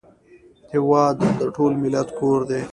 هېواد 0.73 1.17
د 1.39 1.41
ټول 1.55 1.71
ملت 1.83 2.09
کور 2.19 2.39
دی 2.49 2.61